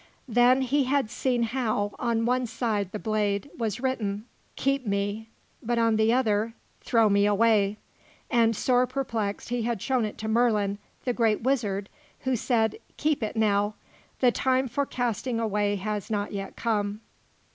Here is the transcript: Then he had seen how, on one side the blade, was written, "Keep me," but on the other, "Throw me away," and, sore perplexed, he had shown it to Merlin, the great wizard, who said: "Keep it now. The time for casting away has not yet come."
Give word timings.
Then 0.27 0.63
he 0.63 0.85
had 0.85 1.11
seen 1.11 1.43
how, 1.43 1.93
on 1.99 2.25
one 2.25 2.47
side 2.47 2.91
the 2.91 2.97
blade, 2.97 3.51
was 3.55 3.79
written, 3.79 4.25
"Keep 4.55 4.87
me," 4.87 5.29
but 5.61 5.77
on 5.77 5.95
the 5.95 6.11
other, 6.11 6.55
"Throw 6.79 7.07
me 7.07 7.27
away," 7.27 7.77
and, 8.27 8.55
sore 8.55 8.87
perplexed, 8.87 9.49
he 9.49 9.61
had 9.61 9.79
shown 9.79 10.03
it 10.03 10.17
to 10.17 10.27
Merlin, 10.27 10.79
the 11.05 11.13
great 11.13 11.43
wizard, 11.43 11.87
who 12.21 12.35
said: 12.35 12.77
"Keep 12.97 13.21
it 13.21 13.35
now. 13.35 13.75
The 14.21 14.31
time 14.31 14.67
for 14.67 14.87
casting 14.87 15.39
away 15.39 15.75
has 15.75 16.09
not 16.09 16.33
yet 16.33 16.55
come." 16.55 17.01